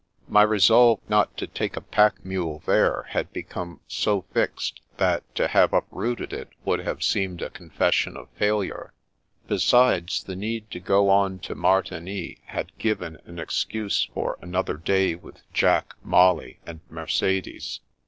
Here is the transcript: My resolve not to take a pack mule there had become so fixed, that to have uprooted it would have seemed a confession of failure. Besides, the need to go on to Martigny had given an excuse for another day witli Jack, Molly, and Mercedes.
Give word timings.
My 0.27 0.41
resolve 0.41 0.99
not 1.07 1.37
to 1.37 1.45
take 1.45 1.77
a 1.77 1.79
pack 1.81 2.25
mule 2.25 2.63
there 2.65 3.03
had 3.09 3.31
become 3.31 3.81
so 3.87 4.23
fixed, 4.33 4.81
that 4.97 5.21
to 5.35 5.47
have 5.47 5.73
uprooted 5.73 6.33
it 6.33 6.49
would 6.65 6.79
have 6.79 7.03
seemed 7.03 7.39
a 7.43 7.51
confession 7.51 8.17
of 8.17 8.27
failure. 8.31 8.93
Besides, 9.47 10.23
the 10.23 10.35
need 10.35 10.71
to 10.71 10.79
go 10.79 11.09
on 11.09 11.37
to 11.41 11.53
Martigny 11.53 12.39
had 12.45 12.75
given 12.79 13.19
an 13.25 13.37
excuse 13.37 14.09
for 14.11 14.39
another 14.41 14.77
day 14.77 15.15
witli 15.15 15.41
Jack, 15.53 15.93
Molly, 16.03 16.59
and 16.65 16.79
Mercedes. 16.89 17.81